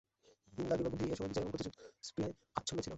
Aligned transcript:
হিন্দার 0.53 0.77
বিবেক-বুদ্ধি 0.79 1.05
এ 1.05 1.15
সময় 1.15 1.29
বিজয় 1.29 1.41
এবং 1.41 1.51
প্রতিশোধ 1.51 1.73
স্পৃহায় 2.03 2.33
আচ্ছন্ন 2.55 2.79
ছিল। 2.79 2.89